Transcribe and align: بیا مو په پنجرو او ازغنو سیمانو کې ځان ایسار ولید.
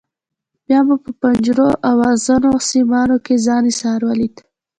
بیا 0.65 0.79
مو 0.87 0.95
په 1.03 1.11
پنجرو 1.21 1.69
او 1.87 1.95
ازغنو 2.11 2.51
سیمانو 2.69 3.17
کې 3.25 3.35
ځان 3.45 3.63
ایسار 3.71 3.99
ولید. 4.09 4.35